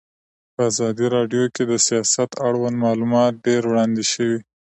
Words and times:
په 0.53 0.61
ازادي 0.69 1.05
راډیو 1.15 1.43
کې 1.55 1.63
د 1.71 1.73
سیاست 1.87 2.29
اړوند 2.47 2.75
معلومات 2.85 3.33
ډېر 3.45 3.61
وړاندې 3.67 4.03
شوي. 4.11 4.39